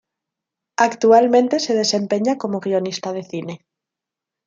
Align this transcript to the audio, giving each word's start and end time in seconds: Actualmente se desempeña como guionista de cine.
Actualmente 0.79 1.59
se 1.59 1.75
desempeña 1.75 2.39
como 2.39 2.59
guionista 2.59 3.13
de 3.13 3.21
cine. 3.23 3.63